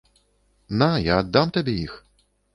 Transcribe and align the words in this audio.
На, 0.83 0.87
я 1.09 1.19
аддам 1.25 1.53
табе 1.59 1.77
іх. 1.85 1.93